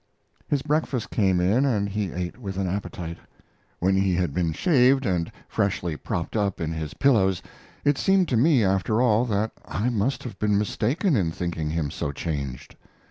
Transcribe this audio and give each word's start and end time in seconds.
His 0.47 0.63
breakfast 0.63 1.11
came 1.11 1.39
in 1.39 1.63
and 1.63 1.87
he 1.87 2.11
ate 2.11 2.39
with 2.39 2.57
an 2.57 2.67
appetite. 2.67 3.19
When 3.77 3.95
he 3.95 4.15
had 4.15 4.33
been 4.33 4.51
shaved 4.51 5.05
and 5.05 5.31
freshly 5.47 5.95
propped 5.95 6.31
tip 6.31 6.59
in 6.59 6.71
his 6.73 6.95
pillows 6.95 7.43
it 7.85 7.99
seemed 7.99 8.27
to 8.29 8.35
me, 8.35 8.63
after 8.65 8.99
all, 8.99 9.25
that 9.25 9.51
I 9.63 9.89
must 9.89 10.23
have 10.23 10.39
been 10.39 10.57
mistaken 10.57 11.15
in 11.15 11.29
thinking 11.29 11.69
him 11.69 11.91
so 11.91 12.11
changed. 12.11 12.73